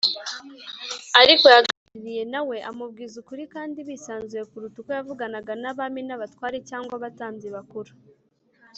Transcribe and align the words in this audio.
Ariko 1.21 1.45
yaganiriye 1.55 2.23
na 2.33 2.41
we 2.49 2.57
amubwiza 2.69 3.15
ukuri 3.21 3.43
kandi 3.55 3.79
bisanzuye 3.89 4.43
kuruta 4.51 4.75
uko 4.81 4.91
yavuganaga 4.97 5.51
n’Abami, 5.61 6.01
n’Abatware, 6.05 6.57
cyangwa 6.69 6.93
Abatambyi 6.97 7.49
bakuru 7.57 7.91